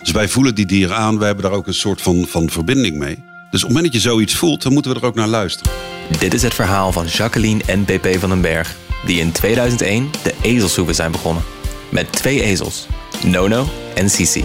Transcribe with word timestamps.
Dus 0.00 0.10
wij 0.10 0.28
voelen 0.28 0.54
die 0.54 0.66
dieren 0.66 0.96
aan. 0.96 1.18
Wij 1.18 1.26
hebben 1.26 1.44
daar 1.44 1.54
ook 1.54 1.66
een 1.66 1.74
soort 1.74 2.02
van, 2.02 2.26
van 2.28 2.50
verbinding 2.50 2.98
mee. 2.98 3.14
Dus 3.50 3.62
op 3.62 3.68
het 3.68 3.76
moment 3.76 3.92
dat 3.92 4.02
je 4.02 4.08
zoiets 4.08 4.34
voelt, 4.34 4.62
dan 4.62 4.72
moeten 4.72 4.92
we 4.92 5.00
er 5.00 5.06
ook 5.06 5.14
naar 5.14 5.28
luisteren. 5.28 5.72
Dit 6.18 6.34
is 6.34 6.42
het 6.42 6.54
verhaal 6.54 6.92
van 6.92 7.06
Jacqueline 7.06 7.62
en 7.66 7.84
PP 7.84 8.06
van 8.18 8.28
den 8.28 8.40
Berg, 8.40 8.76
die 9.06 9.20
in 9.20 9.32
2001 9.32 10.10
de 10.22 10.34
ezelshoeven 10.42 10.94
zijn 10.94 11.12
begonnen. 11.12 11.42
Met 11.88 12.12
twee 12.12 12.42
ezels, 12.42 12.86
Nono 13.24 13.66
en 13.94 14.10
Sisi. 14.10 14.44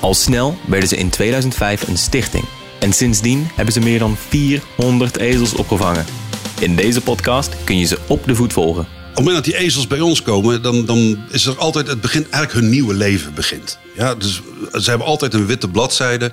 Al 0.00 0.14
snel 0.14 0.56
werden 0.66 0.88
ze 0.88 0.96
in 0.96 1.10
2005 1.10 1.88
een 1.88 1.98
stichting. 1.98 2.44
En 2.78 2.92
sindsdien 2.92 3.48
hebben 3.54 3.74
ze 3.74 3.80
meer 3.80 3.98
dan 3.98 4.16
400 4.16 5.16
ezels 5.16 5.54
opgevangen. 5.54 6.04
In 6.60 6.76
deze 6.76 7.00
podcast 7.00 7.64
kun 7.64 7.78
je 7.78 7.84
ze 7.84 7.98
op 8.08 8.24
de 8.26 8.34
voet 8.34 8.52
volgen. 8.52 8.97
Op 9.10 9.24
het 9.24 9.32
moment 9.32 9.44
dat 9.44 9.54
die 9.54 9.56
ezels 9.66 9.86
bij 9.86 10.00
ons 10.00 10.22
komen, 10.22 10.62
dan, 10.62 10.84
dan 10.86 11.18
is 11.30 11.46
er 11.46 11.56
altijd, 11.58 11.86
het 11.86 12.00
begint 12.00 12.28
eigenlijk 12.28 12.52
hun 12.52 12.68
nieuwe 12.70 12.94
leven 12.94 13.34
begint. 13.34 13.78
Ja, 13.96 14.14
dus 14.14 14.40
ze 14.72 14.88
hebben 14.90 15.06
altijd 15.06 15.34
een 15.34 15.46
witte 15.46 15.68
bladzijde. 15.68 16.32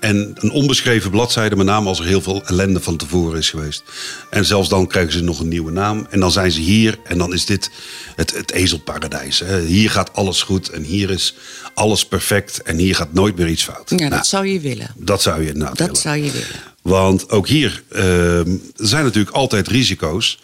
En 0.00 0.32
een 0.34 0.50
onbeschreven 0.50 1.10
bladzijde, 1.10 1.56
met 1.56 1.66
name 1.66 1.88
als 1.88 1.98
er 1.98 2.04
heel 2.04 2.20
veel 2.20 2.42
ellende 2.46 2.80
van 2.80 2.96
tevoren 2.96 3.38
is 3.38 3.50
geweest. 3.50 3.82
En 4.30 4.44
zelfs 4.44 4.68
dan 4.68 4.86
krijgen 4.86 5.12
ze 5.12 5.22
nog 5.22 5.40
een 5.40 5.48
nieuwe 5.48 5.70
naam. 5.72 6.06
En 6.10 6.20
dan 6.20 6.32
zijn 6.32 6.50
ze 6.52 6.60
hier 6.60 6.98
en 7.04 7.18
dan 7.18 7.32
is 7.32 7.44
dit 7.46 7.70
het, 8.16 8.34
het 8.36 8.50
ezelparadijs. 8.52 9.38
Hè. 9.38 9.60
Hier 9.60 9.90
gaat 9.90 10.12
alles 10.12 10.42
goed 10.42 10.68
en 10.68 10.82
hier 10.82 11.10
is 11.10 11.34
alles 11.74 12.06
perfect 12.06 12.62
en 12.62 12.76
hier 12.76 12.94
gaat 12.94 13.12
nooit 13.12 13.36
meer 13.36 13.48
iets 13.48 13.62
fout. 13.64 13.90
Ja, 13.90 13.96
dat 13.96 14.08
Nou, 14.10 14.24
zou 14.24 14.46
je 14.46 14.60
willen. 14.60 14.90
dat 14.96 15.22
zou 15.22 15.40
je 15.42 15.48
inderdaad 15.48 15.76
Dat 15.78 15.86
willen. 15.86 16.02
zou 16.02 16.16
je 16.16 16.30
willen. 16.30 16.46
Want 16.82 17.30
ook 17.30 17.48
hier 17.48 17.82
ehm, 17.88 18.56
zijn 18.76 19.04
natuurlijk 19.04 19.36
altijd 19.36 19.68
risico's. 19.68 20.38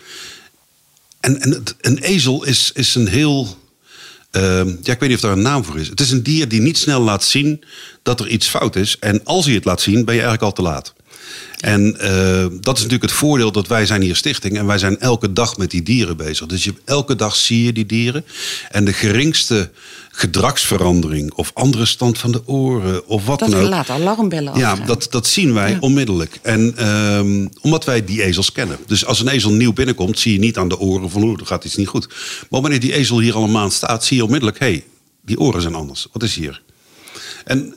En, 1.20 1.64
een 1.80 1.98
ezel 1.98 2.44
is, 2.44 2.70
is 2.74 2.94
een 2.94 3.08
heel. 3.08 3.58
ehm, 4.30 4.68
ja, 4.68 4.92
ik 4.92 5.00
weet 5.00 5.08
niet 5.08 5.14
of 5.14 5.20
daar 5.20 5.32
een 5.32 5.42
naam 5.42 5.64
voor 5.64 5.78
is. 5.78 5.88
Het 5.88 6.00
is 6.00 6.10
een 6.10 6.22
dier 6.22 6.48
die 6.48 6.60
niet 6.60 6.78
snel 6.78 7.00
laat 7.00 7.24
zien 7.24 7.64
dat 8.02 8.20
er 8.20 8.28
iets 8.28 8.48
fout 8.48 8.76
is. 8.76 8.98
En 8.98 9.24
als 9.24 9.44
hij 9.44 9.54
het 9.54 9.64
laat 9.64 9.80
zien, 9.80 10.04
ben 10.04 10.14
je 10.14 10.20
eigenlijk 10.20 10.42
al 10.42 10.52
te 10.52 10.62
laat. 10.62 10.94
En 11.66 12.00
eh, 12.00 12.46
dat 12.60 12.76
is 12.76 12.82
natuurlijk 12.82 13.10
het 13.10 13.18
voordeel 13.20 13.52
dat 13.52 13.66
wij 13.66 13.86
zijn 13.86 14.02
hier 14.02 14.16
stichting. 14.16 14.58
En 14.58 14.66
wij 14.66 14.78
zijn 14.78 15.00
elke 15.00 15.32
dag 15.32 15.56
met 15.56 15.70
die 15.70 15.82
dieren 15.82 16.16
bezig. 16.16 16.46
Dus 16.46 16.64
je, 16.64 16.74
elke 16.84 17.14
dag 17.16 17.36
zie 17.36 17.64
je 17.64 17.72
die 17.72 17.86
dieren. 17.86 18.24
En 18.70 18.84
de 18.84 18.92
geringste 18.92 19.70
gedragsverandering 20.10 21.32
of 21.32 21.50
andere 21.54 21.84
stand 21.86 22.18
van 22.18 22.32
de 22.32 22.42
oren 22.48 23.06
of 23.08 23.24
wat 23.26 23.38
Dat 23.38 23.50
dan 23.50 23.60
ook. 23.60 23.68
laat 23.68 23.90
alarmbellen 23.90 24.58
Ja, 24.58 24.74
dat, 24.74 25.06
dat 25.10 25.26
zien 25.26 25.54
wij 25.54 25.70
Ja. 25.70 25.76
onmiddellijk. 25.80 26.38
En 26.42 26.76
ehm, 26.76 27.46
omdat 27.60 27.84
wij 27.84 28.04
die 28.04 28.22
ezels 28.22 28.52
kennen. 28.52 28.78
Dus 28.86 29.04
als 29.04 29.20
een 29.20 29.28
ezel 29.28 29.50
nieuw 29.52 29.72
binnenkomt, 29.72 30.18
zie 30.18 30.32
je 30.32 30.38
niet 30.38 30.56
aan 30.56 30.68
de 30.68 30.78
oren 30.78 31.10
van 31.10 31.22
oeh, 31.22 31.40
er 31.40 31.46
gaat 31.46 31.64
iets 31.64 31.76
niet 31.76 31.88
goed. 31.88 32.08
Maar 32.50 32.60
wanneer 32.60 32.80
die 32.80 32.92
ezel 32.94 33.20
hier 33.20 33.34
al 33.34 33.44
een 33.44 33.50
maand 33.50 33.72
staat, 33.72 34.04
zie 34.04 34.16
je 34.16 34.24
onmiddellijk, 34.24 34.58
hé, 34.58 34.66
hey, 34.66 34.84
die 35.24 35.38
oren 35.40 35.62
zijn 35.62 35.74
anders. 35.74 36.06
Wat 36.12 36.22
is 36.22 36.34
hier? 36.34 36.62
En 37.44 37.74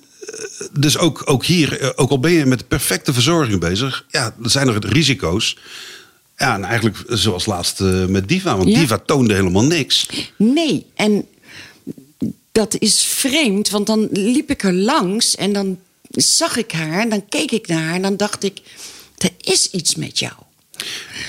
dus 0.72 0.98
ook, 0.98 1.22
ook 1.26 1.46
hier, 1.46 1.80
eh, 1.80 1.90
ook 1.96 2.10
al 2.10 2.20
ben 2.20 2.32
je 2.32 2.46
met 2.46 2.60
de 2.60 2.66
perfecte 2.66 3.14
verzorging 3.14 3.60
bezig, 3.60 4.06
ja, 4.10 4.34
dan 4.38 4.50
zijn 4.50 4.68
er 4.68 4.86
risico's. 4.86 5.58
Ja, 6.38 6.54
en 6.54 6.64
eigenlijk 6.64 6.98
zoals 7.08 7.46
laatst 7.46 7.82
eh, 7.82 8.06
met 8.06 8.28
Diva. 8.28 8.58
Want 8.58 8.70
Ja. 8.70 8.80
Diva 8.80 8.98
toonde 8.98 9.34
helemaal 9.34 9.64
niks. 9.64 10.10
Nee, 10.36 10.86
en 10.96 11.28
dat 12.52 12.76
is 12.80 13.04
vreemd, 13.04 13.70
want 13.70 13.88
dan 13.88 14.08
liep 14.12 14.50
ik 14.50 14.64
er 14.64 14.74
langs 14.74 15.36
en 15.36 15.54
dan 15.54 15.80
zag 16.10 16.58
ik 16.58 16.72
haar 16.72 17.02
en 17.02 17.10
dan 17.10 17.30
keek 17.30 17.52
ik 17.52 17.68
naar 17.68 17.84
haar 17.84 17.96
en 17.96 18.02
dan 18.02 18.18
dacht 18.18 18.44
ik, 18.44 18.60
er 19.18 19.32
is 19.42 19.70
iets 19.72 19.96
met 19.96 20.20
jou. 20.20 20.34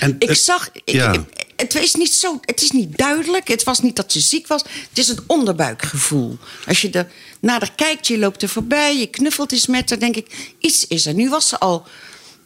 En, 0.01 0.17
Ik 0.19 0.29
eh, 0.29 0.35
zag, 0.37 0.69
ik- 0.73 0.83
ja. 0.95 1.13
ik- 1.13 1.21
het 1.57 1.75
is 1.75 1.95
niet 1.95 2.13
zo, 2.13 2.39
het 2.41 2.63
is 2.63 2.71
niet 2.71 2.97
duidelijk. 2.99 3.49
Het 3.49 3.63
was 3.63 3.81
niet 3.81 3.97
dat 3.97 4.13
ze 4.13 4.21
ziek 4.21 4.47
was. 4.47 4.63
Het 4.89 4.99
is 4.99 5.09
een 5.09 5.19
onderbuikgevoel. 5.27 6.39
Als 6.67 6.81
je 6.81 6.91
er 6.91 7.07
nader 7.41 7.71
kijkt, 7.77 8.07
je 8.07 8.19
loopt 8.19 8.43
er 8.43 8.49
voorbij, 8.49 8.99
je 8.99 9.07
knuffelt 9.07 9.53
eens 9.53 9.67
met 9.67 9.91
haar, 9.91 9.99
denk 9.99 10.17
ik, 10.17 10.55
iets 10.59 10.87
is 10.87 11.07
er. 11.07 11.15
Nu 11.15 11.29
was 11.29 11.49
ze 11.49 11.59
al 11.59 11.87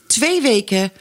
twee 0.07 0.41
weken 0.43 0.93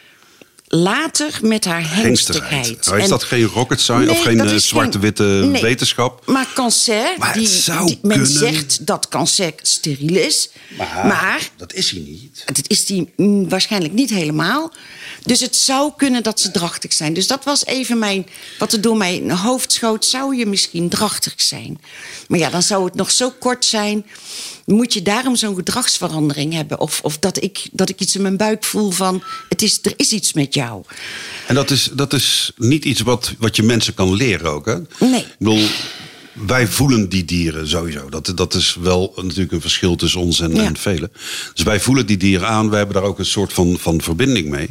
later 0.67 1.39
met 1.41 1.65
haar 1.65 1.95
hengstigheid. 1.95 2.87
Oh, 2.91 2.97
is 2.97 3.03
En- 3.03 3.09
dat 3.09 3.23
geen 3.23 3.43
rocket 3.45 3.81
science 3.81 4.11
of 4.11 4.21
geen 4.21 4.39
eh, 4.39 4.55
zwarte-witte 4.55 5.23
nee. 5.23 5.61
wetenschap? 5.61 6.25
Maar 6.25 6.47
cancer, 6.53 7.13
Maar 7.17 7.33
het 7.35 7.65
die, 7.87 7.99
men 8.01 8.27
zegt 8.27 8.85
dat 8.85 9.07
cancer 9.07 9.53
steriel 9.61 10.15
is. 10.15 10.49
maar 10.77 11.49
dat 11.57 11.73
is 11.73 11.89
hij 11.91 11.99
niet. 11.99 12.43
dat 12.45 12.69
is 12.69 12.85
die 12.85 13.13
mm, 13.15 13.49
waarschijnlijk 13.49 13.93
niet 13.93 14.09
helemaal. 14.09 14.73
Dus 15.25 15.39
het 15.39 15.55
zou 15.55 15.91
kunnen 15.97 16.23
dat 16.23 16.39
ze 16.39 16.51
drachtig 16.51 16.93
zijn. 16.93 17.13
Dus 17.13 17.27
dat 17.27 17.43
was 17.43 17.65
even 17.65 17.99
mijn, 17.99 18.27
wat 18.59 18.73
er 18.73 18.81
door 18.81 18.97
mijn 18.97 19.31
hoofd 19.31 19.71
schoot. 19.71 20.05
Zou 20.05 20.35
je 20.35 20.45
misschien 20.45 20.89
drachtig 20.89 21.33
zijn? 21.37 21.81
Maar 22.27 22.39
ja, 22.39 22.49
dan 22.49 22.63
zou 22.63 22.85
het 22.85 22.95
nog 22.95 23.11
zo 23.11 23.33
kort 23.39 23.65
zijn. 23.65 24.05
Moet 24.65 24.93
je 24.93 25.01
daarom 25.01 25.35
zo'n 25.35 25.55
gedragsverandering 25.55 26.53
hebben? 26.53 26.79
Of, 26.79 26.99
of 27.03 27.19
dat, 27.19 27.43
ik, 27.43 27.69
dat 27.71 27.89
ik 27.89 27.99
iets 27.99 28.15
in 28.15 28.21
mijn 28.21 28.37
buik 28.37 28.63
voel 28.63 28.91
van... 28.91 29.23
Het 29.49 29.61
is, 29.61 29.79
er 29.81 29.93
is 29.95 30.11
iets 30.11 30.33
met 30.33 30.53
jou. 30.53 30.83
En 31.47 31.55
dat 31.55 31.71
is, 31.71 31.89
dat 31.93 32.13
is 32.13 32.51
niet 32.55 32.85
iets 32.85 33.01
wat, 33.01 33.33
wat 33.39 33.55
je 33.55 33.63
mensen 33.63 33.93
kan 33.93 34.13
leren 34.13 34.51
ook, 34.51 34.65
hè? 34.65 34.77
Nee. 34.99 35.19
Ik 35.19 35.35
bedoel, 35.37 35.67
wij 36.33 36.67
voelen 36.67 37.09
die 37.09 37.25
dieren 37.25 37.67
sowieso. 37.67 38.09
Dat, 38.09 38.31
dat 38.35 38.53
is 38.53 38.77
wel 38.81 39.13
natuurlijk 39.15 39.51
een 39.51 39.61
verschil 39.61 39.95
tussen 39.95 40.19
ons 40.21 40.39
en, 40.39 40.55
Ja. 40.55 40.63
en 40.63 40.77
velen. 40.77 41.11
Dus 41.53 41.63
wij 41.63 41.79
voelen 41.79 42.05
die 42.05 42.17
dieren 42.17 42.47
aan. 42.47 42.69
Wij 42.69 42.77
hebben 42.77 42.95
daar 42.95 43.05
ook 43.05 43.19
een 43.19 43.25
soort 43.25 43.53
van, 43.53 43.77
van 43.79 44.01
verbinding 44.01 44.49
mee. 44.49 44.67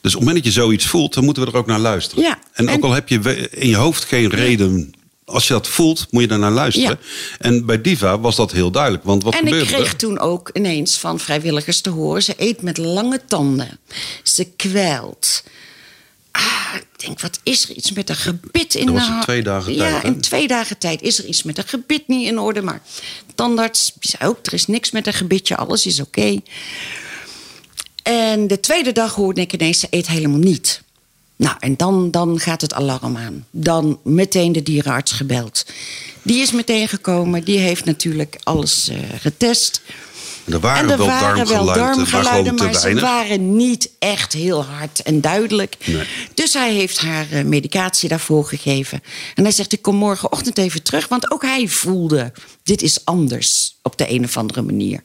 Dus 0.00 0.14
op 0.14 0.20
het 0.20 0.28
moment 0.28 0.44
dat 0.44 0.54
je 0.54 0.60
zoiets 0.60 0.86
voelt, 0.86 1.14
dan 1.14 1.24
moeten 1.24 1.44
we 1.44 1.50
er 1.50 1.56
ook 1.56 1.66
naar 1.66 1.78
luisteren. 1.78 2.24
Ja, 2.24 2.38
En 2.52 2.70
ook 2.70 2.82
al 2.82 2.92
heb 2.92 3.08
je 3.08 3.20
we- 3.20 3.48
in 3.50 3.68
je 3.68 3.76
hoofd 3.76 4.04
geen 4.04 4.28
reden... 4.30 4.94
Als 5.26 5.46
je 5.46 5.52
dat 5.52 5.68
voelt, 5.68 6.06
moet 6.10 6.22
je 6.22 6.28
daar 6.28 6.38
naar 6.38 6.50
luisteren. 6.50 6.98
En 7.38 7.66
bij 7.66 7.80
Diva 7.80 8.18
was 8.20 8.36
dat 8.36 8.52
heel 8.52 8.70
duidelijk. 8.70 9.04
Want 9.04 9.22
wat 9.22 9.34
en 9.34 9.46
ik 9.46 9.66
kreeg 9.66 9.94
toen 9.94 10.18
ook 10.18 10.50
ineens 10.52 10.98
van 10.98 11.18
vrijwilligers 11.20 11.80
te 11.80 11.90
horen... 11.90 12.22
ze 12.22 12.34
eet 12.36 12.62
met 12.62 12.78
lange 12.78 13.20
tanden. 13.28 13.78
Ze 14.22 14.44
kwijlt. 14.56 15.44
Ah, 16.36 16.74
ik 16.74 17.06
denk, 17.06 17.20
wat 17.20 17.40
is 17.42 17.68
er 17.68 17.76
iets 17.76 17.92
met 17.92 18.08
een 18.08 18.16
gebit 18.16 18.74
in 18.74 18.86
Dat 18.86 18.94
was 18.94 19.08
in 19.08 19.20
twee 19.20 19.42
dagen 19.42 19.74
ja, 19.74 19.90
tijd, 19.90 20.02
hè? 20.02 20.08
in 20.08 20.20
twee 20.20 20.48
dagen 20.48 20.78
tijd 20.78 21.02
is 21.02 21.18
er 21.18 21.24
iets 21.24 21.42
met 21.42 21.58
een 21.58 21.68
gebit 21.68 22.08
niet 22.08 22.26
in 22.26 22.38
orde. 22.38 22.62
Maar 22.62 22.82
tandarts 23.34 23.92
zei 24.00 24.30
ook, 24.30 24.46
er 24.46 24.52
is 24.52 24.66
niks 24.66 24.90
met 24.90 25.06
een 25.06 25.12
gebitje, 25.12 25.56
alles 25.56 25.86
is 25.86 26.00
oké. 26.00 26.40
En 28.02 28.46
de 28.46 28.60
tweede 28.60 28.92
dag 28.92 29.14
hoorde 29.14 29.40
ik 29.40 29.52
ineens, 29.52 29.80
ze 29.80 29.86
eet 29.90 30.06
helemaal 30.06 30.38
niet. 30.38 30.82
Nou, 31.36 31.56
en 31.58 31.76
dan, 31.76 32.10
dan 32.10 32.38
gaat 32.38 32.60
het 32.60 32.74
alarm 32.74 33.16
aan. 33.16 33.46
Dan 33.50 33.98
meteen 34.02 34.52
de 34.52 34.62
dierenarts 34.62 35.12
gebeld. 35.12 35.66
Die 36.22 36.40
is 36.40 36.52
meteen 36.52 36.88
gekomen, 36.88 37.44
die 37.44 37.58
heeft 37.58 37.84
natuurlijk 37.84 38.36
alles 38.42 38.88
eh, 38.88 38.98
getest. 39.18 39.82
Er 40.44 40.60
waren 40.60 40.84
en 40.84 40.90
er 40.90 40.98
wel 40.98 41.06
waren 41.06 41.48
wel 41.48 41.64
darmgeluiden, 41.64 41.64
maar 41.64 41.74
darmgeluiden, 41.74 42.56
te 42.56 42.64
maar 42.64 42.74
ze 42.74 43.00
waren 43.00 43.56
niet 43.56 43.90
echt 43.98 44.32
heel 44.32 44.64
hard 44.64 45.02
en 45.02 45.20
duidelijk. 45.20 45.76
Nee. 45.84 46.06
Dus 46.34 46.52
hij 46.52 46.72
heeft 46.72 46.98
haar 46.98 47.30
eh, 47.30 47.44
medicatie 47.44 48.08
daarvoor 48.08 48.44
gegeven. 48.44 49.02
En 49.34 49.42
hij 49.42 49.52
zegt, 49.52 49.72
ik 49.72 49.82
kom 49.82 49.96
morgenochtend 49.96 50.58
even 50.58 50.82
terug. 50.82 51.08
Want 51.08 51.30
ook 51.30 51.42
hij 51.42 51.68
voelde, 51.68 52.32
dit 52.62 52.82
is 52.82 53.04
anders 53.04 53.78
op 53.82 53.98
de 53.98 54.10
een 54.10 54.24
of 54.24 54.36
andere 54.36 54.62
manier. 54.62 55.00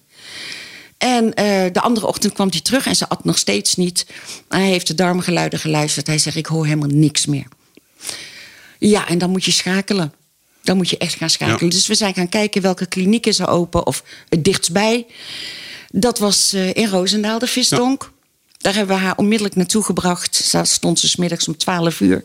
En 0.98 1.34
eh, 1.34 1.46
de 1.72 1.82
andere 1.82 2.08
ochtend 2.08 2.34
kwam 2.34 2.50
hij 2.50 2.62
terug 2.62 2.86
en 2.86 2.96
ze 2.96 3.10
at 3.10 3.24
nog 3.24 3.38
steeds 3.38 3.76
niet. 3.76 4.06
Hij 4.48 4.68
heeft 4.68 4.88
de 4.88 4.96
darmgeluiden 4.96 5.60
geluisterd. 5.60 6.08
Hij 6.08 6.18
zegt, 6.18 6.36
ik 6.36 6.46
hoor 6.46 6.66
helemaal 6.66 6.90
niks 6.90 7.26
meer. 7.26 7.48
Ja, 8.80 9.08
en 9.08 9.18
dan 9.18 9.30
moet 9.30 9.46
je 9.46 9.52
schakelen. 9.52 10.14
Dan 10.62 10.78
moet 10.78 10.90
je 10.90 10.97
echt 10.97 11.16
gaan 11.16 11.30
schakelen. 11.30 11.66
Ja. 11.66 11.78
Dus 11.78 11.88
we 11.88 11.96
zijn 11.96 12.14
gaan 12.14 12.30
kijken 12.30 12.62
welke 12.62 12.86
kliniek 12.86 13.25
is 13.25 13.40
er 13.40 13.47
open 13.47 13.86
of 13.86 14.03
het 14.30 14.44
dichtstbij. 14.44 15.06
Dat 15.92 16.20
was 16.20 16.53
eh, 16.53 16.74
in 16.74 16.88
Roosendaal, 16.88 17.40
de 17.40 17.47
visdonk. 17.47 18.12
Daar 18.58 18.74
hebben 18.74 18.96
we 18.96 19.02
haar 19.02 19.18
onmiddellijk 19.18 19.56
naartoe 19.56 19.84
gebracht. 19.84 20.52
Daar 20.52 20.68
stond 20.68 21.00
ze 21.00 21.08
's 21.08 21.16
middags 21.16 21.47
om 21.47 21.58
12 21.58 22.00
uur. 22.00 22.24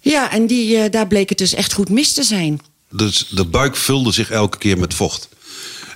Ja, 0.00 0.30
en 0.30 0.46
die, 0.46 0.76
eh, 0.76 0.90
daar 0.90 1.06
bleek 1.06 1.28
het 1.28 1.38
dus 1.38 1.54
echt 1.54 1.72
goed 1.72 1.88
mis 1.88 2.12
te 2.12 2.22
zijn. 2.22 2.60
Dus 2.90 3.28
de 3.28 3.44
buik 3.44 3.76
vulde 3.76 4.12
zich 4.12 4.30
elke 4.30 4.58
keer 4.58 4.78
met 4.78 4.94
vocht. 4.94 5.28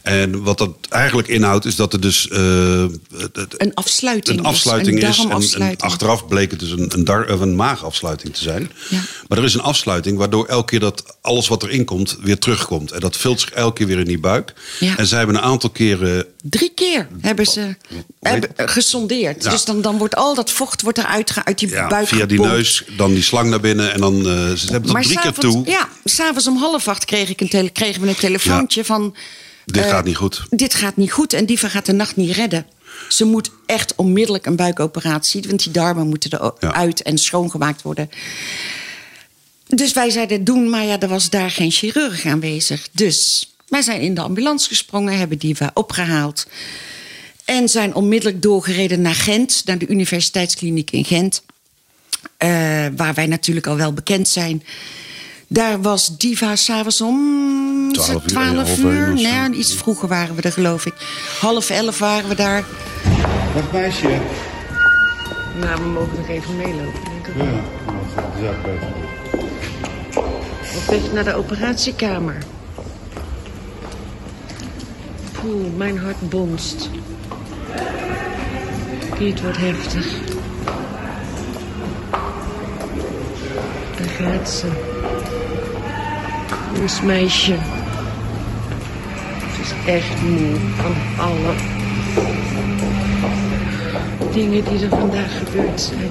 En 0.02 0.42
wat 0.42 0.58
dat 0.58 0.70
eigenlijk 0.88 1.28
inhoudt, 1.28 1.64
is 1.64 1.76
dat 1.76 1.92
er 1.92 2.00
dus 2.00 2.28
eh, 2.28 2.84
het- 3.32 3.54
Een 3.56 3.74
afsluiting 3.74 4.38
een 4.38 4.44
afsluiting 4.44 5.02
is. 5.02 5.18
Een 5.18 5.38
is. 5.40 5.54
En, 5.54 5.76
achteraf 5.76 6.26
bleek 6.28 6.50
het 6.50 6.60
dus 6.60 6.70
een, 6.70 6.90
een, 6.94 7.04
dar, 7.04 7.28
een 7.28 7.56
maagafsluiting 7.56 8.34
te 8.34 8.42
zijn. 8.42 8.70
Ja. 8.88 9.00
Maar 9.28 9.38
er 9.38 9.44
is 9.44 9.54
een 9.54 9.60
afsluiting 9.60 10.18
waardoor 10.18 10.46
elke 10.46 10.64
keer 10.70 10.80
dat 10.80 11.16
alles 11.20 11.48
wat 11.48 11.62
erin 11.62 11.84
komt 11.84 12.16
weer 12.20 12.38
terugkomt. 12.38 12.90
En 12.92 13.00
dat 13.00 13.16
vult 13.16 13.40
zich 13.40 13.50
elke 13.50 13.74
keer 13.76 13.86
weer 13.86 13.98
in 13.98 14.04
die 14.04 14.20
buik. 14.20 14.52
Ja. 14.80 14.96
En 14.96 15.06
zij 15.06 15.18
hebben 15.18 15.36
een 15.36 15.42
aantal 15.42 15.70
keren. 15.70 16.26
Drie 16.42 16.72
keer 16.74 17.08
hebben 17.20 17.46
ze 17.46 17.76
hebben, 18.20 18.50
gesondeerd. 18.56 19.44
Ja. 19.44 19.50
Dus 19.50 19.64
dan, 19.64 19.80
dan 19.82 19.98
wordt 19.98 20.16
al 20.16 20.34
dat 20.34 20.50
vocht 20.50 20.82
wordt 20.82 20.98
eruit 20.98 21.32
uit 21.44 21.58
die 21.58 21.68
Ja, 21.68 21.86
buik 21.88 22.06
via 22.08 22.26
die 22.26 22.40
neus, 22.40 22.84
dan 22.96 23.12
die 23.14 23.22
slang 23.22 23.50
naar 23.50 23.60
binnen. 23.60 23.92
En 23.92 24.00
dan 24.00 24.14
eh, 24.18 24.52
ze 24.52 24.70
hebben 24.72 24.92
dat 24.92 25.02
drie 25.02 25.18
keer 25.20 25.32
toe. 25.32 25.62
Ja, 25.66 25.88
s'avonds 26.04 26.46
om 26.46 26.56
half 26.56 26.88
acht 26.88 27.04
kreeg 27.04 27.28
ik 27.28 27.40
een 27.40 27.48
tele- 27.48 27.68
kregen 27.70 28.02
we 28.02 28.08
een 28.08 28.16
telefoontje 28.16 28.84
van... 28.84 29.14
Dit 29.72 29.84
eh, 29.84 29.90
gaat 29.90 30.04
niet 30.04 30.16
goed. 30.16 30.46
Dit 30.50 30.74
gaat 30.74 30.96
niet 30.96 31.12
goed 31.12 31.32
en 31.32 31.46
Diva 31.46 31.68
gaat 31.68 31.86
de 31.86 31.92
nacht 31.92 32.16
niet 32.16 32.36
redden. 32.36 32.66
Ze 33.08 33.24
moet 33.24 33.50
echt 33.66 33.94
onmiddellijk 33.94 34.46
een 34.46 34.56
buikoperatie... 34.56 35.44
want 35.48 35.62
die 35.62 35.72
darmen 35.72 36.06
moeten 36.08 36.30
Ja. 36.40 36.52
eruit 36.60 37.02
en 37.02 37.18
schoongemaakt 37.18 37.82
worden. 37.82 38.10
Dus 39.66 39.92
wij 39.92 40.10
zeiden 40.10 40.44
doen, 40.44 40.70
maar 40.70 40.84
ja, 40.84 41.00
er 41.00 41.08
was 41.08 41.30
daar 41.30 41.50
geen 41.50 41.70
chirurg 41.70 42.26
aanwezig. 42.26 42.88
Dus 42.92 43.48
Wij 43.68 43.82
zijn 43.82 44.00
in 44.00 44.14
de 44.14 44.20
ambulance 44.20 44.68
gesprongen, 44.68 45.18
hebben 45.18 45.38
Diva 45.38 45.70
opgehaald. 45.74 46.46
En 47.44 47.68
zijn 47.68 47.94
onmiddellijk 47.94 48.42
doorgereden 48.42 49.00
naar 49.00 49.14
Gent, 49.14 49.62
naar 49.64 49.78
de 49.78 49.86
Universiteitskliniek 49.86 50.90
in 50.90 51.04
Gent. 51.04 51.42
Eh, 52.36 52.48
waar 52.96 53.14
wij 53.14 53.26
natuurlijk 53.26 53.66
al 53.66 53.76
wel 53.76 53.92
bekend 53.92 54.28
zijn. 54.28 54.62
Daar 55.48 55.82
was 55.82 56.16
Diva 56.18 56.56
s'avonds 56.56 57.00
om 57.00 57.16
12 58.04 58.22
uur, 58.22 58.28
12 58.28 58.54
half 58.54 58.78
uur. 58.78 59.12
of 59.12 59.18
zo. 59.18 59.38
Nee, 59.38 59.50
iets 59.50 59.74
vroeger 59.74 60.08
waren 60.08 60.34
we 60.34 60.42
er, 60.42 60.52
geloof 60.52 60.86
ik. 60.86 60.94
Half 61.40 61.70
elf 61.70 61.98
waren 61.98 62.28
we 62.28 62.34
daar. 62.34 62.64
Dag 63.54 63.72
meisje. 63.72 64.18
Nou, 65.60 65.82
we 65.82 65.88
mogen 65.88 66.16
nog 66.16 66.28
even 66.28 66.56
meelopen, 66.56 67.00
denk 67.04 67.26
ik. 67.26 67.34
Ja, 67.36 67.44
dat 67.44 68.34
is 68.40 68.48
ook 68.48 68.62
beter. 68.64 68.88
Op 70.76 70.84
weg 70.86 71.12
naar 71.12 71.24
de 71.24 71.34
operatiekamer. 71.34 72.36
Poeh, 75.32 75.76
mijn 75.76 75.98
hart 75.98 76.28
bonst. 76.28 76.90
Dit 79.18 79.42
wordt 79.42 79.56
heftig. 79.58 80.06
Daar 83.96 84.08
gaat 84.08 84.50
ze. 84.50 84.66
Ons 86.80 87.00
meisje. 87.02 87.56
Echt 89.86 90.22
moe 90.22 90.56
van 90.76 90.94
alle 91.26 91.54
dingen 94.32 94.64
die 94.64 94.84
er 94.84 94.88
vandaag 94.88 95.38
gebeurd 95.38 95.80
zijn. 95.80 96.10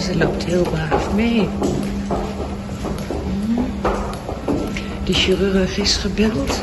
Ze 0.00 0.16
loopt 0.16 0.44
heel 0.44 0.62
braaf 0.62 1.14
mee. 1.14 1.48
De 5.04 5.12
chirurg 5.12 5.78
is 5.78 5.96
gebeld. 5.96 6.62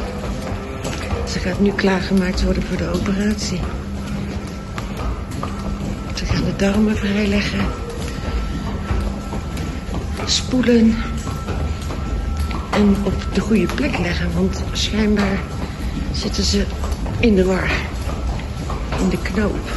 Ze 1.28 1.40
gaat 1.40 1.60
nu 1.60 1.72
klaargemaakt 1.72 2.44
worden 2.44 2.63
voor 2.63 2.78
de 2.78 2.90
operatie. 2.94 3.60
Ze 6.16 6.25
gaan 6.25 6.44
de 6.44 6.56
darmen 6.56 6.98
vrijleggen. 6.98 7.66
Spoelen. 10.25 11.12
En 12.74 12.96
op 13.04 13.14
de 13.34 13.42
goede 13.42 13.74
plek 13.74 13.98
leggen, 13.98 14.34
want 14.34 14.64
schijnbaar 14.72 15.40
zitten 16.12 16.44
ze 16.44 16.66
in 17.20 17.36
de 17.36 17.46
war. 17.46 17.72
In 19.00 19.10
de 19.10 19.18
knoop. 19.18 19.72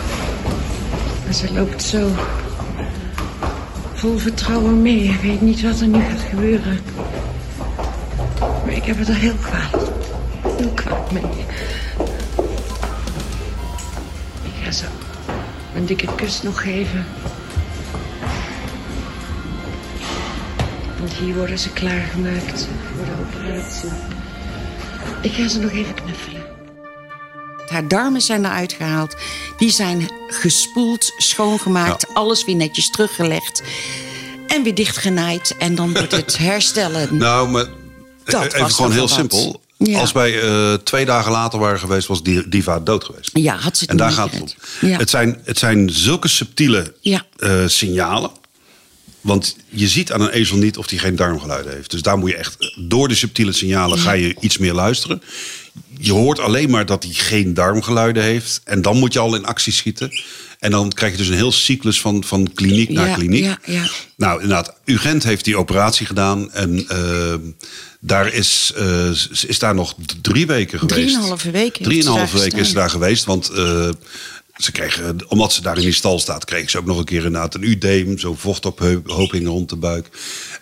En 1.27 1.35
ze 1.35 1.53
loopt 1.53 1.83
zo 1.83 2.09
vol 3.93 4.19
vertrouwen 4.19 4.83
mee. 4.83 5.03
Ik 5.03 5.21
weet 5.21 5.41
niet 5.41 5.63
wat 5.63 5.81
er 5.81 5.87
nu 5.87 6.03
gaat 6.03 6.21
gebeuren. 6.29 6.81
Maar 8.39 8.75
ik 8.75 8.85
heb 8.85 8.99
het 8.99 9.09
er 9.09 9.15
heel 9.15 9.37
kwaad. 9.43 9.91
Heel 10.57 10.71
kwaad 10.75 11.13
mee. 11.13 11.45
Ik 14.43 14.65
ga 14.65 14.73
zo 14.73 14.87
een 15.75 15.87
dikke 15.87 16.15
kus 16.15 16.43
nog 16.43 16.63
geven. 16.63 17.05
Want 20.99 21.13
hier 21.13 21.35
worden 21.35 21.59
ze 21.59 21.71
klaargemaakt 21.71 22.69
voor 22.97 23.05
de 23.05 23.13
operatie. 23.21 23.89
Ik 25.23 25.33
ga 25.33 25.49
ze 25.49 25.59
nog 25.59 25.71
even 25.71 25.95
knuffelen. 25.95 26.45
Haar 27.69 27.89
darmen 27.89 28.21
zijn 28.21 28.45
eruit 28.45 28.73
gehaald. 28.73 29.17
Die 29.59 29.71
zijn 29.71 30.09
gespoeld, 30.29 31.13
schoongemaakt. 31.17 32.15
Alles 32.15 32.45
weer 32.45 32.55
netjes 32.57 32.91
teruggelegd. 32.91 33.63
En 34.47 34.63
weer 34.63 34.75
dichtgenaaid. 34.75 35.55
En 35.59 35.75
dan 35.75 35.93
wordt 35.93 36.13
het 36.13 36.39
herstellen. 36.51 37.17
Nou, 37.17 37.49
maar 37.49 37.67
Dat 38.25 38.45
even 38.45 38.61
was 38.61 38.75
gewoon 38.75 38.93
heel 38.93 39.09
simpel. 39.09 39.61
Ja. 39.79 39.99
Als 39.99 40.13
wij 40.13 40.43
eh, 40.43 40.75
twee 40.75 41.05
dagen 41.05 41.33
later 41.33 41.59
waren 41.59 41.79
geweest, 41.79 42.07
was 42.09 42.23
die 42.23 42.49
Diva 42.49 42.81
dood 42.81 43.05
geweest. 43.05 43.31
Ja, 43.33 43.57
had 43.57 43.77
ze 43.77 43.83
het 43.83 43.91
En 43.91 43.97
daar 43.97 44.09
niet 44.09 44.17
gaat 44.17 44.33
het 44.33 44.41
om. 44.83 44.89
Ja. 44.89 44.99
Het, 44.99 45.11
zijn, 45.11 45.41
het 45.45 45.59
zijn 45.59 45.91
zulke 45.91 46.29
subtiele 46.29 46.95
Ja. 47.01 47.23
eh, 47.39 47.63
signalen. 47.67 48.31
Want 49.27 49.57
je 49.69 49.89
ziet 49.89 50.13
aan 50.13 50.21
een 50.21 50.31
ezel 50.31 50.57
niet 50.57 50.77
of 50.77 50.91
hij 50.91 50.99
geen 50.99 51.17
darmgeluiden 51.17 51.73
heeft. 51.73 51.91
Dus 51.91 52.03
daar 52.03 52.19
moet 52.19 52.31
je 52.31 52.37
echt, 52.37 52.73
door 52.79 53.09
de 53.09 53.15
subtiele 53.15 53.53
signalen 53.53 53.99
ga 53.99 54.13
je 54.13 54.37
iets 54.41 54.59
meer 54.59 54.73
luisteren. 54.73 55.23
Je 55.99 56.13
hoort 56.13 56.39
alleen 56.39 56.71
maar 56.71 56.87
dat 56.87 57.03
hij 57.03 57.13
geen 57.13 57.55
darmgeluiden 57.55 58.23
heeft. 58.23 58.61
En 58.65 58.83
dan 58.83 58.99
moet 58.99 59.13
je 59.13 59.19
al 59.19 59.35
in 59.35 59.45
actie 59.45 59.73
schieten. 59.73 60.11
En 60.59 60.71
dan 60.71 60.93
krijg 60.93 61.13
je 61.13 61.19
dus 61.19 61.29
een 61.29 61.35
heel 61.35 61.53
cyclus 61.53 62.01
van, 62.01 62.25
van 62.25 62.53
kliniek 62.55 62.89
naar 62.89 63.09
Ja, 63.09 63.15
kliniek. 63.15 63.45
ja, 63.45 63.59
ja. 63.65 63.89
Nou, 64.17 64.43
inderdaad, 64.43 64.75
UGent 64.85 65.25
heeft 65.25 65.45
die 65.45 65.57
operatie 65.57 66.07
gedaan. 66.07 66.53
En 66.53 66.89
eh, 66.89 67.35
daar 68.01 68.33
is, 68.33 68.73
eh, 68.77 69.11
is 69.47 69.59
daar 69.59 69.75
nog 69.75 69.95
drie 70.23 70.47
weken 70.47 70.79
geweest. 70.79 71.01
Drieënhalve 71.01 71.51
weken 71.51 71.85
Drieënhalve 71.85 72.39
weken 72.39 72.59
is 72.59 72.73
daar 72.73 72.91
geweest. 72.91 73.25
Want 73.25 73.49
eh, 73.49 73.89
ze 74.57 74.73
kregen, 74.73 75.19
omdat 75.29 75.53
ze 75.53 75.63
daar 75.63 75.77
in 75.77 75.83
die 75.83 75.93
stal 75.93 76.19
staat, 76.19 76.45
kreeg 76.45 76.71
ze 76.71 76.79
ook 76.79 76.87
nog 76.87 76.99
een 76.99 77.05
keer 77.05 77.25
inderdaad 77.25 77.55
een 77.55 77.69
udeem. 77.69 78.19
Zo 78.19 78.35
vochtophoping 78.35 79.47
rond 79.47 79.69
de 79.69 79.77
buik. 79.77 80.09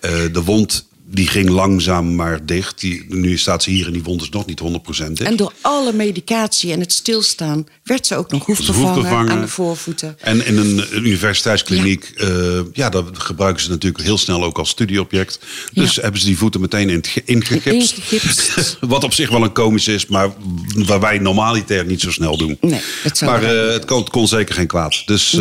Eh, 0.01 0.11
de 0.33 0.43
wond 0.43 0.87
die 1.07 1.27
ging 1.29 1.49
langzaam 1.49 2.15
maar 2.15 2.47
dicht. 2.47 2.81
Die, 2.81 3.05
nu 3.09 3.39
staat 3.39 3.63
ze 3.63 3.71
hier 3.71 3.87
en 3.87 3.93
die 3.93 4.03
wond 4.03 4.23
is 4.23 4.29
nog 4.29 4.47
niet 4.47 4.61
100% 4.61 4.65
dicht. 5.13 5.21
En 5.21 5.37
door 5.37 5.53
alle 5.61 5.93
medicatie 5.93 6.73
en 6.73 6.81
het 6.81 6.93
stilstaan 6.93 7.67
werd 7.83 8.07
ze 8.07 8.17
ook 8.17 8.31
nog 8.31 8.47
hoefbevangen 8.47 9.03
bevangen. 9.03 9.31
aan 9.33 9.41
de 9.41 9.49
voorvoeten. 9.49 10.17
En 10.21 10.47
in 10.47 10.57
een, 10.59 10.79
een 10.79 11.07
universiteitskliniek, 11.07 12.13
ja. 12.17 12.63
ja, 12.73 12.89
dat 12.89 13.05
gebruiken 13.13 13.63
ze 13.63 13.71
natuurlijk 13.71 14.05
heel 14.05 14.19
snel 14.19 14.45
ook 14.45 14.59
als 14.59 14.69
studieobject. 14.69 15.39
Dus 15.73 15.95
Ja. 15.95 16.03
hebben 16.03 16.21
ze 16.21 16.27
die 16.27 16.39
voeten 16.39 16.61
meteen 16.61 16.89
in 16.89 16.97
het 16.97 17.07
ge- 17.07 17.23
ingegipst. 17.25 17.93
Ingegipst. 17.97 18.77
Wat 18.81 19.05
op 19.05 19.13
zich 19.15 19.31
wel 19.31 19.43
een 19.43 19.53
komisch 19.53 19.89
is, 19.89 20.07
maar 20.07 20.31
waar 20.75 21.01
wij 21.01 21.19
normaliter 21.19 21.87
niet 21.87 22.01
zo 22.01 22.11
snel 22.11 22.37
doen. 22.37 22.59
Nee, 22.61 22.81
zou 23.13 23.31
maar 23.31 23.43
eh, 23.43 23.73
het, 23.73 23.85
kon, 23.85 23.99
het 24.01 24.11
kon 24.11 24.29
zeker 24.29 24.55
geen 24.55 24.67
kwaad. 24.67 25.03
Dus, 25.07 25.33
eh, 25.33 25.41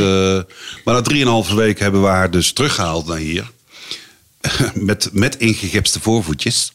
maar 0.84 0.94
na 0.94 1.02
drieënhalve 1.02 1.56
weken 1.56 1.84
hebben 1.84 2.02
we 2.02 2.08
haar 2.08 2.32
dus 2.32 2.52
teruggehaald 2.54 3.08
naar 3.08 3.18
hier. 3.18 3.52
met, 4.74 5.10
met 5.12 5.38
ingegipste 5.38 6.00
voorvoetjes. 6.00 6.74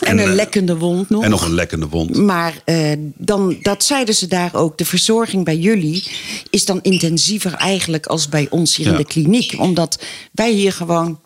En 0.00 0.18
een 0.18 0.28
eh, 0.28 0.34
lekkende 0.34 0.76
wond 0.76 1.08
nog. 1.08 1.24
En 1.24 1.30
nog 1.30 1.44
een 1.44 1.54
lekkende 1.54 1.88
wond. 1.88 2.16
Maar 2.16 2.62
eh, 2.64 2.92
dan, 3.14 3.56
dat 3.62 3.84
zeiden 3.84 4.14
ze 4.14 4.26
daar 4.26 4.54
ook. 4.54 4.78
De 4.78 4.84
verzorging 4.84 5.44
bij 5.44 5.56
jullie 5.56 6.04
is 6.50 6.64
dan 6.64 6.78
intensiever 6.82 7.54
eigenlijk 7.54 8.06
als 8.06 8.28
bij 8.28 8.46
ons 8.50 8.76
hier 8.76 8.86
in 8.86 8.96
de 8.96 9.04
kliniek. 9.04 9.54
Omdat 9.58 10.02
wij 10.32 10.50
hier 10.52 10.72
gewoon 10.72 11.20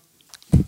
24-7 0.57 0.59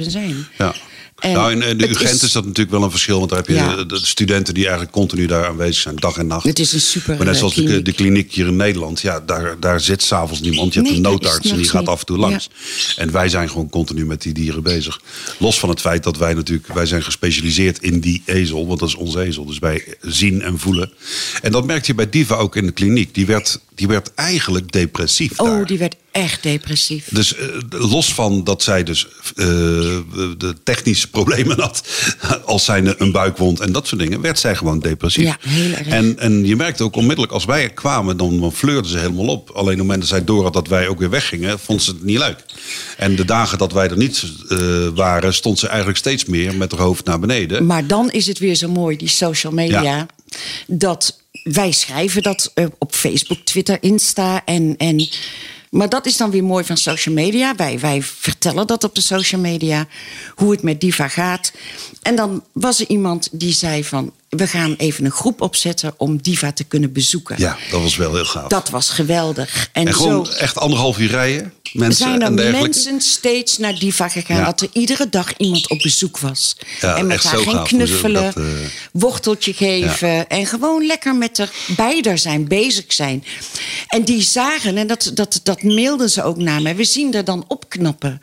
zijn. 0.00 0.46
Ja. 0.58 0.74
En 1.18 1.32
nou, 1.32 1.52
in, 1.52 1.62
in 1.62 1.78
de 1.78 1.86
het 1.86 1.94
UGent 1.96 2.14
is- 2.14 2.22
is... 2.22 2.32
dat 2.32 2.42
natuurlijk 2.44 2.70
wel 2.70 2.82
een 2.82 2.90
verschil. 2.90 3.18
Want 3.18 3.30
daar 3.30 3.38
heb 3.38 3.48
je 3.48 3.54
Ja. 3.54 3.76
de, 3.76 3.86
de 3.86 3.98
studenten 4.06 4.54
die 4.54 4.62
eigenlijk 4.62 4.92
continu 4.92 5.26
daar 5.26 5.46
aanwezig 5.46 5.82
zijn, 5.82 5.96
dag 5.96 6.16
en 6.16 6.26
nacht. 6.26 6.44
Het 6.44 6.58
is 6.58 6.72
een 6.72 6.80
super, 6.80 7.16
Maar 7.16 7.24
net 7.24 7.34
eh, 7.34 7.38
zoals 7.40 7.54
de, 7.54 7.62
kliniek. 7.64 7.84
de 7.84 7.92
kliniek 7.92 8.32
hier 8.32 8.46
in 8.46 8.56
Nederland, 8.56 9.00
ja, 9.00 9.20
daar, 9.20 9.56
daar 9.60 9.80
zit 9.80 10.02
s'avonds 10.02 10.40
niemand. 10.40 10.74
Je 10.74 10.80
hebt 10.80 10.92
een 10.94 11.00
noodarts 11.00 11.50
en 11.50 11.56
die 11.56 11.68
gaat 11.68 11.80
niet. 11.80 11.88
af 11.90 12.00
en 12.00 12.06
toe 12.06 12.18
langs. 12.18 12.48
En 12.96 13.12
wij 13.12 13.28
zijn 13.28 13.48
gewoon 13.50 13.68
continu 13.70 14.06
met 14.06 14.22
die 14.22 14.32
dieren 14.32 14.62
bezig. 14.62 15.00
Los 15.38 15.58
van 15.58 15.68
het 15.68 15.80
feit 15.80 16.02
dat 16.04 16.16
wij 16.16 16.34
natuurlijk, 16.34 16.72
wij 16.74 16.86
zijn 16.86 17.02
gespecialiseerd 17.02 17.82
in 17.82 18.00
die 18.00 18.22
ezel, 18.24 18.66
want 18.66 18.80
dat 18.80 18.88
is 18.88 18.94
onze 18.94 19.20
ezel. 19.22 19.44
Dus 19.44 19.58
wij 19.58 19.96
zien 20.00 20.42
en 20.42 20.58
voelen. 20.58 20.92
En 21.42 21.52
dat 21.52 21.66
merkte 21.66 21.86
je 21.86 21.94
bij 21.94 22.10
Diva 22.10 22.34
ook 22.34 22.56
in 22.56 22.66
de 22.66 22.72
kliniek. 22.72 23.14
Die 23.14 23.26
werd, 23.26 23.60
die 23.74 23.86
werd 23.88 24.14
eigenlijk 24.14 24.72
depressief. 24.72 25.32
daar. 25.34 25.60
Oh, 25.60 25.66
die 25.66 25.78
werd 25.78 25.96
echt 26.14 26.42
depressief. 26.42 27.08
Dus 27.10 27.34
eh, 27.34 27.46
los 27.68 28.14
van 28.14 28.44
dat 28.44 28.62
zij 28.62 28.82
dus 28.82 29.06
eh, 29.36 29.44
de 30.38 30.54
technische 30.64 31.10
problemen 31.10 31.60
had, 31.60 31.82
als 32.44 32.64
zij 32.64 32.94
een 32.98 33.12
buikwond 33.12 33.60
en 33.60 33.72
dat 33.72 33.86
soort 33.86 34.00
dingen, 34.00 34.20
werd 34.20 34.38
zij 34.38 34.56
gewoon 34.56 34.78
depressief. 34.78 35.24
Ja, 35.24 35.36
heel 35.40 35.72
erg. 35.72 35.86
En, 35.86 36.18
en 36.18 36.46
je 36.46 36.56
merkte 36.56 36.82
ook 36.82 36.96
onmiddellijk, 36.96 37.32
als 37.32 37.44
wij 37.44 37.62
er 37.62 37.72
kwamen, 37.72 38.16
dan, 38.16 38.40
dan 38.40 38.52
fleurde 38.52 38.88
ze 38.88 38.98
helemaal 38.98 39.26
op. 39.26 39.50
Alleen 39.50 39.60
op 39.60 39.68
het 39.68 39.78
moment 39.78 40.00
dat 40.00 40.08
zij 40.08 40.24
door 40.24 40.42
had 40.42 40.52
dat 40.52 40.68
wij 40.68 40.88
ook 40.88 40.98
weer 40.98 41.10
weggingen, 41.10 41.58
vond 41.58 41.82
ze 41.82 41.90
het 41.90 42.04
niet 42.04 42.18
leuk. 42.18 42.44
En 42.96 43.16
de 43.16 43.24
dagen 43.24 43.58
dat 43.58 43.72
wij 43.72 43.88
er 43.88 43.96
niet 43.96 44.24
eh, 44.48 44.58
waren, 44.94 45.34
stond 45.34 45.58
ze 45.58 45.68
eigenlijk 45.68 45.98
steeds 45.98 46.24
meer 46.24 46.54
met 46.54 46.70
haar 46.70 46.80
hoofd 46.80 47.04
naar 47.04 47.20
beneden. 47.20 47.66
Maar 47.66 47.86
dan 47.86 48.10
is 48.10 48.26
het 48.26 48.38
weer 48.38 48.54
zo 48.54 48.68
mooi, 48.68 48.96
die 48.96 49.08
social 49.08 49.52
media. 49.52 49.82
Ja. 49.82 50.06
Dat 50.66 51.22
wij 51.42 51.72
schrijven 51.72 52.22
dat 52.22 52.52
op 52.78 52.94
Facebook, 52.94 53.38
Twitter, 53.38 53.78
Insta. 53.80 54.42
En, 54.44 54.74
en, 54.76 55.08
maar 55.74 55.88
dat 55.88 56.06
is 56.06 56.16
dan 56.16 56.30
weer 56.30 56.44
mooi 56.44 56.64
van 56.64 56.76
social 56.76 57.14
media. 57.14 57.54
Wij, 57.54 57.78
wij 57.78 58.02
vertellen 58.02 58.66
dat 58.66 58.84
op 58.84 58.94
de 58.94 59.00
social 59.00 59.40
media, 59.40 59.86
hoe 60.34 60.50
het 60.50 60.62
met 60.62 60.80
Diva 60.80 61.08
gaat. 61.08 61.52
En 62.02 62.16
dan 62.16 62.44
was 62.52 62.80
er 62.80 62.88
iemand 62.88 63.28
die 63.32 63.52
zei 63.52 63.84
van... 63.84 64.12
we 64.28 64.46
gaan 64.46 64.74
even 64.76 65.04
een 65.04 65.10
groep 65.10 65.40
opzetten 65.40 65.94
om 65.96 66.22
Diva 66.22 66.52
te 66.52 66.64
kunnen 66.64 66.92
bezoeken. 66.92 67.36
Ja, 67.38 67.56
dat 67.70 67.82
was 67.82 67.96
wel 67.96 68.14
heel 68.14 68.24
gaaf. 68.24 68.48
Dat 68.48 68.70
was 68.70 68.90
geweldig. 68.90 69.68
En, 69.72 69.86
en 69.86 69.94
gewoon 69.94 70.26
zo, 70.26 70.32
echt 70.32 70.58
anderhalf 70.58 70.98
uur 70.98 71.10
rijden. 71.10 71.52
Mensen 71.78 72.04
zijn 72.06 72.20
er 72.20 72.26
en 72.26 72.36
dergelijke. 72.36 72.64
mensen 72.68 73.00
steeds 73.00 73.58
naar 73.58 73.78
Diva 73.78 74.08
gegaan. 74.08 74.36
Ja. 74.36 74.44
Dat 74.44 74.60
er 74.60 74.68
iedere 74.72 75.08
dag 75.08 75.36
iemand 75.36 75.68
op 75.70 75.78
bezoek 75.78 76.18
was. 76.18 76.56
Ja, 76.80 76.96
en 76.96 77.06
met 77.06 77.22
haar 77.22 77.38
ze 77.38 77.60
knuffelen, 77.64 78.22
dat, 78.34 78.36
eh, 78.36 78.44
worteltje 78.92 79.52
geven. 79.52 80.28
En 80.28 80.46
gewoon 80.46 80.86
lekker 80.86 81.14
met 81.16 81.38
haar 81.38 81.50
bij 81.76 82.00
haar 82.06 82.18
zijn, 82.18 82.48
bezig 82.48 82.84
zijn. 82.88 83.24
En 83.88 84.04
die 84.04 84.22
zagen, 84.22 84.76
en 84.76 84.86
dat, 84.86 85.10
dat, 85.14 85.40
dat 85.42 85.62
mailden 85.62 86.10
ze 86.10 86.22
ook 86.22 86.36
naar 86.36 86.62
me. 86.62 86.74
We 86.74 86.84
zien 86.84 87.14
er 87.14 87.24
dan 87.24 87.44
opknappen. 87.48 88.20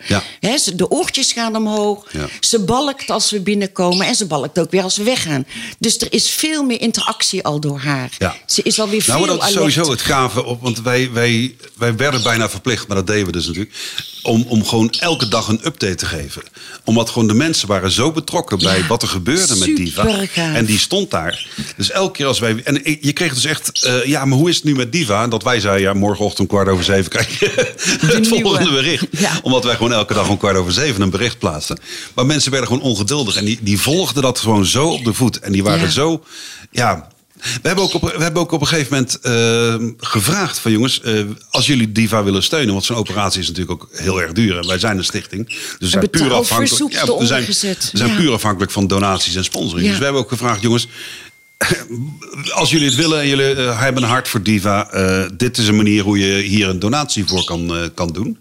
Ze- 0.57 0.75
de 0.75 0.89
oortjes 0.89 1.31
gaan 1.31 1.55
omhoog. 1.55 2.11
Ze 2.39 2.59
balkt 2.59 3.09
als 3.09 3.31
we 3.31 3.39
binnenkomen. 3.41 4.05
En 4.07 4.15
ze 4.15 4.25
balkt 4.25 4.59
ook 4.59 4.71
weer 4.71 4.83
als 4.83 4.97
we 4.97 5.03
weggaan. 5.03 5.45
Dus 5.79 5.97
er 5.97 6.13
is 6.13 6.29
veel 6.29 6.63
meer 6.63 6.81
interactie 6.81 7.43
al 7.43 7.59
door 7.59 7.79
haar. 7.79 8.09
Ze 8.45 8.61
is 8.63 8.79
alweer 8.79 9.03
Nou, 9.07 9.17
veel 9.19 9.19
maar 9.19 9.27
dat 9.27 9.49
is 9.49 9.55
alert. 9.55 9.73
sowieso 9.73 9.91
het 9.91 10.01
gave 10.01 10.43
op. 10.45 10.61
Want 10.61 10.81
wij, 10.81 11.11
wij, 11.11 11.55
wij 11.77 11.95
werden 11.95 12.23
bijna 12.23 12.49
verplicht, 12.49 12.87
maar 12.87 12.97
dat 12.97 13.07
deden 13.07 13.25
we 13.25 13.31
dus 13.31 13.40
natuurlijk. 13.47 13.75
Om, 14.23 14.45
om 14.47 14.65
gewoon 14.65 14.89
elke 14.99 15.27
dag 15.27 15.47
een 15.47 15.59
update 15.65 15.95
te 15.95 16.05
geven. 16.05 16.41
Omdat 16.85 17.09
gewoon 17.09 17.27
de 17.27 17.33
mensen 17.33 17.67
waren 17.67 17.91
zo 17.91 18.11
betrokken 18.11 18.57
bij 18.57 18.85
wat 18.87 19.01
er 19.01 19.07
gebeurde 19.07 19.55
met 19.55 19.75
Diva. 19.75 20.25
En 20.35 20.65
die 20.65 20.79
stond 20.79 21.11
daar. 21.11 21.47
Dus 21.77 21.91
elke 21.91 22.11
keer 22.11 22.25
als 22.25 22.39
wij. 22.39 22.61
En 22.63 22.81
je 23.01 23.13
kreeg 23.13 23.33
dus 23.33 23.45
echt. 23.45 23.83
eh, 23.83 24.05
ja, 24.05 24.25
maar 24.25 24.37
hoe 24.37 24.49
is 24.49 24.55
het 24.55 24.63
nu 24.63 24.75
met 24.75 24.91
Diva? 24.91 25.23
En 25.23 25.29
dat 25.29 25.43
wij 25.43 25.59
zeiden, 25.59 25.81
ja, 25.81 25.93
morgenochtend 25.93 26.47
kwart 26.47 26.67
over 26.67 26.83
zeven 26.83 27.09
krijg 27.11 27.39
je 27.39 27.51
het 28.01 28.19
nieuwe. 28.29 28.39
volgende 28.41 28.71
bericht. 28.71 29.05
Ja. 29.11 29.39
Omdat 29.43 29.63
wij 29.63 29.75
gewoon 29.75 29.93
elke 29.93 30.13
dag 30.13 30.29
om 30.29 30.37
kwart 30.37 30.57
over 30.57 30.71
zeven 30.73 31.01
een 31.01 31.09
bericht 31.09 31.37
plaatsten. 31.39 31.79
Maar 32.15 32.25
mensen 32.25 32.51
werden 32.51 32.69
gewoon 32.69 32.83
ongeduldig. 32.83 33.35
En 33.35 33.45
die, 33.45 33.59
die 33.61 33.79
volgden 33.79 34.21
dat 34.23 34.39
gewoon 34.39 34.65
zo 34.65 34.87
op 34.87 35.03
de 35.03 35.13
voet. 35.13 35.39
En 35.39 35.51
die 35.51 35.63
waren 35.63 35.79
Ja. 35.85 35.89
zo. 35.89 36.23
Ja. 36.71 37.07
We 37.41 37.67
hebben, 37.67 37.83
ook 37.83 37.93
op, 37.93 38.01
we 38.01 38.23
hebben 38.23 38.41
ook 38.41 38.51
op 38.51 38.61
een 38.61 38.67
gegeven 38.67 38.93
moment 38.93 39.19
eh, 39.19 40.07
gevraagd 40.09 40.59
van 40.59 40.71
jongens, 40.71 41.01
eh, 41.01 41.23
als 41.49 41.67
jullie 41.67 41.91
Diva 41.91 42.23
willen 42.23 42.43
steunen, 42.43 42.73
want 42.73 42.85
zo'n 42.85 42.97
operatie 42.97 43.41
is 43.41 43.47
natuurlijk 43.47 43.81
ook 43.81 43.89
heel 43.91 44.21
erg 44.21 44.31
duur. 44.31 44.57
En 44.57 44.67
wij 44.67 44.79
zijn 44.79 44.97
een 44.97 45.03
stichting, 45.03 45.47
dus 45.47 45.57
we 45.79 45.87
zijn 45.87 46.09
puur 46.09 46.33
afhankelijk. 46.33 46.83
we 46.83 46.93
zijn, 46.97 47.07
eronder 47.07 47.41
gezet. 47.43 47.89
we 47.91 47.97
zijn 47.97 48.09
Ja. 48.09 48.15
puur 48.15 48.31
afhankelijk 48.33 48.71
van 48.71 48.87
donaties 48.87 49.35
en 49.35 49.43
sponsoring. 49.43 49.81
Ja. 49.85 49.89
Dus 49.89 49.97
we 49.97 50.03
hebben 50.03 50.21
ook 50.21 50.29
gevraagd, 50.29 50.61
jongens, 50.61 50.87
als 52.53 52.69
jullie 52.69 52.85
het 52.87 52.95
willen 52.95 53.19
en 53.19 53.27
jullie 53.27 53.53
eh, 53.55 53.79
hebben 53.79 54.03
een 54.03 54.09
hart 54.09 54.27
voor 54.27 54.43
Diva, 54.43 54.89
eh, 54.91 55.23
dit 55.37 55.57
is 55.57 55.67
een 55.67 55.75
manier 55.75 56.03
hoe 56.03 56.19
je 56.19 56.41
hier 56.41 56.69
een 56.69 56.79
donatie 56.79 57.25
voor 57.25 57.43
kan, 57.43 57.75
eh, 57.75 57.83
kan 57.93 58.11
doen. 58.13 58.37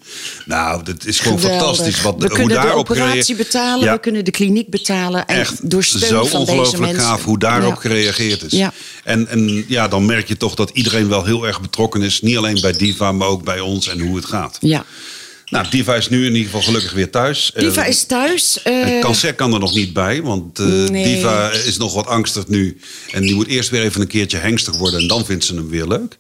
Nou, 0.47 0.85
dat 0.85 1.05
is 1.05 1.21
gewoon 1.21 1.41
Geweldig. 1.41 1.63
fantastisch. 1.67 2.03
Wat, 2.03 2.15
we 2.19 2.27
hoe 2.27 2.37
kunnen 2.37 2.61
de 2.61 2.73
operatie 2.73 3.37
betalen, 3.37 3.85
Ja. 3.85 3.93
we 3.93 4.01
kunnen 4.01 4.25
de 4.25 4.31
kliniek 4.31 4.69
betalen. 4.71 5.27
En 5.27 5.39
Echt 5.39 5.71
door 5.71 5.85
steun 5.85 6.01
zo 6.01 6.25
van 6.25 6.41
deze 6.41 6.53
ongelooflijk 6.53 6.83
mensen. 6.93 7.03
gaaf 7.03 7.25
hoe 7.25 7.39
daarop 7.39 7.75
Ja. 7.75 7.81
gereageerd 7.81 8.43
is. 8.43 8.53
Ja. 8.53 8.73
En, 9.05 9.29
en 9.29 9.65
ja, 9.69 9.89
dan 9.89 10.07
merk 10.07 10.29
je 10.29 10.37
toch 10.37 10.55
dat 10.55 10.71
iedereen 10.73 11.09
wel 11.09 11.25
heel 11.25 11.47
erg 11.47 11.61
betrokken 11.61 12.03
is. 12.03 12.21
Niet 12.21 12.37
alleen 12.37 12.61
bij 12.61 12.73
Diva, 12.73 13.13
maar 13.13 13.29
ook 13.29 13.45
bij 13.45 13.61
ons 13.61 13.89
en 13.89 14.01
hoe 14.01 14.17
het 14.17 14.25
gaat. 14.27 14.57
Ja. 14.61 14.85
Nou, 15.51 15.67
Diva 15.71 15.95
is 15.95 16.09
nu 16.09 16.19
in 16.27 16.31
ieder 16.35 16.45
geval 16.45 16.63
gelukkig 16.63 16.93
weer 16.93 17.11
thuis. 17.11 17.51
Diva 17.57 17.83
Eh, 17.83 17.89
is 17.89 18.05
thuis. 18.05 18.63
eh, 18.63 18.95
en 18.95 19.01
Cancer 19.01 19.35
kan 19.35 19.53
er 19.53 19.59
nog 19.61 19.75
niet 19.75 19.93
bij, 19.93 20.23
want 20.23 20.59
eh, 20.59 20.67
Nee. 20.67 21.05
Diva 21.15 21.51
is 21.51 21.77
nog 21.77 21.95
wat 21.95 22.07
angstig 22.07 22.49
nu. 22.49 22.81
En 23.13 23.23
die 23.23 23.35
moet 23.35 23.47
eerst 23.47 23.71
weer 23.71 23.83
even 23.83 24.01
een 24.01 24.07
keertje 24.07 24.39
hengstig 24.39 24.77
worden 24.77 25.01
en 25.01 25.07
dan 25.07 25.25
vindt 25.25 25.45
ze 25.45 25.55
hem 25.55 25.69
weer 25.69 25.87
leuk. 25.87 26.17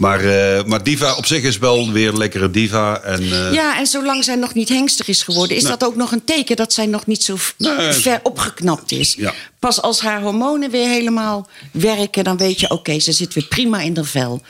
Maar, 0.00 0.20
eh, 0.24 0.64
maar 0.64 0.82
Diva 0.82 1.14
op 1.14 1.26
zich 1.26 1.42
is 1.42 1.58
wel 1.58 1.92
weer 1.92 2.08
een 2.08 2.16
lekkere 2.18 2.50
Diva. 2.50 3.00
En, 3.00 3.22
eh, 3.22 3.52
ja, 3.52 3.78
en 3.78 3.86
zolang 3.86 4.24
zij 4.24 4.34
nog 4.34 4.54
niet 4.54 4.68
hengstig 4.68 5.08
is 5.08 5.22
geworden, 5.22 5.56
is 5.56 5.62
dat 5.62 5.84
ook 5.84 5.96
nog 5.96 6.12
een 6.12 6.24
teken 6.24 6.56
dat 6.56 6.72
zij 6.72 6.86
nog 6.86 7.06
niet 7.06 7.22
zo 7.22 7.36
Nee. 7.58 7.92
ver 7.92 8.20
opgeknapt 8.22 8.92
is. 8.92 9.14
Ja. 9.18 9.34
Pas 9.58 9.82
als 9.82 10.00
haar 10.00 10.20
hormonen 10.22 10.70
weer 10.70 10.88
helemaal 10.88 11.48
werken, 11.72 12.24
dan 12.24 12.36
weet 12.36 12.60
je, 12.60 12.70
oké, 12.70 12.98
ze 12.98 13.12
zit 13.12 13.34
weer 13.34 13.46
prima 13.46 13.80
in 13.80 13.94
de 13.94 14.04
vel. 14.04 14.42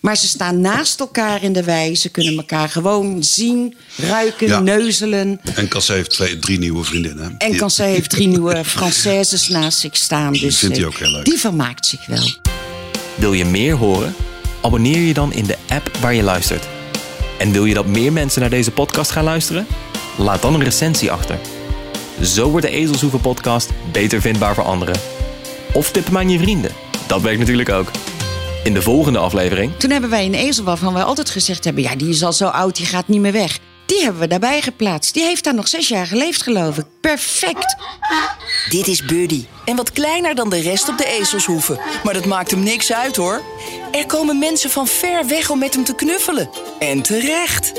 Maar 0.00 0.16
ze 0.16 0.28
staan 0.28 0.60
naast 0.60 1.00
elkaar 1.00 1.42
in 1.42 1.52
de 1.52 1.62
wei. 1.64 1.96
Ze 1.96 2.08
kunnen 2.08 2.36
elkaar 2.36 2.68
gewoon 2.68 3.22
zien, 3.22 3.74
ruiken, 3.96 4.46
Ja. 4.46 4.60
neuzelen. 4.60 5.40
En 5.54 5.68
Cancer 5.68 5.94
heeft 5.94 6.10
twee, 6.10 6.38
drie 6.38 6.58
nieuwe 6.58 6.84
vriendinnen. 6.84 7.34
En 7.38 7.56
Cancé 7.56 7.84
heeft 7.84 8.10
drie 8.10 8.26
nieuwe 8.28 8.64
Françaises 8.64 9.48
naast 9.48 9.78
zich 9.78 9.96
staan. 9.96 10.32
Dus 10.32 10.58
vindt 10.58 10.76
hij 10.76 10.84
eh, 10.84 10.90
ook 10.90 10.98
heel 10.98 11.10
leuk. 11.10 11.24
Die 11.24 11.38
vermaakt 11.38 11.86
zich 11.86 12.06
wel. 12.06 12.30
Wil 13.14 13.32
je 13.32 13.44
meer 13.44 13.74
horen? 13.74 14.14
Abonneer 14.64 14.98
je 14.98 15.14
dan 15.14 15.32
in 15.32 15.44
de 15.44 15.56
app 15.68 15.96
waar 15.96 16.14
je 16.14 16.22
luistert. 16.22 16.68
En 17.38 17.52
wil 17.52 17.64
je 17.64 17.74
dat 17.74 17.86
meer 17.86 18.12
mensen 18.12 18.40
naar 18.40 18.50
deze 18.50 18.70
podcast 18.70 19.10
gaan 19.10 19.24
luisteren? 19.24 19.66
Laat 20.18 20.42
dan 20.42 20.54
een 20.54 20.64
recensie 20.64 21.10
achter. 21.10 21.38
Zo 22.22 22.50
wordt 22.50 22.66
de 22.66 22.72
Ezelshoeven 22.72 23.20
podcast 23.20 23.70
beter 23.92 24.20
vindbaar 24.20 24.54
voor 24.54 24.64
anderen. 24.64 25.00
Of 25.72 25.90
tip 25.90 26.06
hem 26.06 26.16
aan 26.16 26.30
je 26.30 26.38
vrienden. 26.38 26.70
Dat 27.06 27.20
werkt 27.22 27.38
natuurlijk 27.38 27.68
ook. 27.68 27.90
In 28.62 28.74
de 28.74 28.82
volgende 28.82 29.18
aflevering 29.18 29.76
Toen 29.76 29.90
hebben 29.90 30.10
wij 30.10 30.24
een 30.24 30.34
ezel 30.34 30.64
waarvan 30.64 30.94
wij 30.94 31.02
altijd 31.02 31.30
gezegd 31.30 31.64
hebben... 31.64 31.82
ja, 31.82 31.96
die 31.96 32.08
is 32.08 32.22
al 32.22 32.32
zo 32.32 32.46
oud, 32.46 32.76
die 32.76 32.86
gaat 32.86 33.08
niet 33.08 33.20
meer 33.20 33.32
weg. 33.32 33.58
Die 33.86 34.02
hebben 34.02 34.20
we 34.20 34.26
daarbij 34.26 34.60
geplaatst. 34.60 35.14
Die 35.14 35.24
heeft 35.24 35.44
daar 35.44 35.54
nog 35.54 35.68
zes 35.68 35.88
jaar 35.88 36.06
geleefd, 36.06 36.42
geloof 36.42 36.78
ik. 36.78 36.84
Perfect. 37.00 37.76
Dit 38.68 38.86
is 38.86 39.04
Buddy. 39.04 39.44
En 39.64 39.76
wat 39.76 39.92
kleiner 39.92 40.34
dan 40.34 40.50
de 40.50 40.60
rest 40.60 40.88
op 40.88 40.98
de 40.98 41.06
ezelshoeven. 41.06 41.78
Maar 42.04 42.14
dat 42.14 42.24
maakt 42.24 42.50
hem 42.50 42.62
niks 42.62 42.92
uit 42.92 43.16
hoor. 43.16 43.42
Er 43.94 44.06
komen 44.06 44.38
mensen 44.38 44.70
van 44.70 44.86
ver 44.86 45.26
weg 45.26 45.50
om 45.50 45.58
met 45.58 45.74
hem 45.74 45.84
te 45.84 45.94
knuffelen. 45.94 46.50
En 46.78 47.02
terecht. 47.02 47.72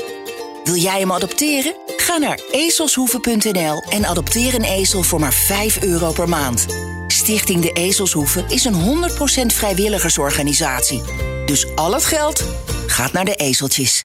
Wil 0.64 0.74
jij 0.74 0.98
hem 0.98 1.12
adopteren? 1.12 1.74
Ga 1.96 2.16
naar 2.16 2.40
ezelshoeven.nl 2.50 3.82
en 3.88 4.06
adopteer 4.06 4.54
een 4.54 4.64
ezel 4.64 5.02
voor 5.02 5.20
maar 5.20 5.32
5 5.32 5.82
euro 5.82 6.12
per 6.12 6.28
maand. 6.28 6.66
Stichting 7.06 7.62
De 7.62 7.72
Ezelshoeven 7.72 8.48
is 8.48 8.64
een 8.64 9.08
100% 9.42 9.46
vrijwilligersorganisatie. 9.46 11.02
Dus 11.46 11.74
al 11.74 11.92
het 11.92 12.04
geld 12.04 12.44
gaat 12.86 13.12
naar 13.12 13.24
de 13.24 13.34
ezeltjes. 13.34 14.04